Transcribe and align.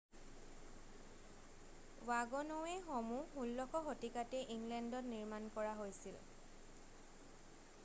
ৱাগ'নৱে'সমূহ 2.07 3.43
16 3.43 3.83
শতিকাতেই 3.89 4.49
ইংলেণ্ডত 4.57 5.13
নিৰ্মাণ 5.13 5.47
কৰা 5.59 5.77
হৈছিল 5.83 6.19